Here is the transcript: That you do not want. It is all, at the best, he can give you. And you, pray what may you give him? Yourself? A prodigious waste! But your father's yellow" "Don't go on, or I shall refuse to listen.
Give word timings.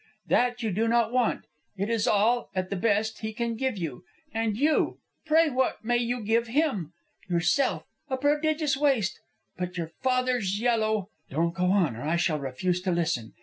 That 0.25 0.63
you 0.63 0.71
do 0.71 0.87
not 0.87 1.11
want. 1.11 1.45
It 1.77 1.87
is 1.87 2.07
all, 2.07 2.49
at 2.55 2.71
the 2.71 2.75
best, 2.75 3.19
he 3.19 3.33
can 3.33 3.53
give 3.55 3.77
you. 3.77 4.03
And 4.33 4.57
you, 4.57 4.97
pray 5.27 5.51
what 5.51 5.85
may 5.85 5.97
you 5.97 6.21
give 6.21 6.47
him? 6.47 6.91
Yourself? 7.29 7.83
A 8.09 8.17
prodigious 8.17 8.75
waste! 8.75 9.19
But 9.59 9.77
your 9.77 9.91
father's 10.01 10.59
yellow" 10.59 11.11
"Don't 11.29 11.53
go 11.53 11.65
on, 11.65 11.95
or 11.95 12.01
I 12.01 12.15
shall 12.15 12.39
refuse 12.39 12.81
to 12.81 12.91
listen. 12.91 13.33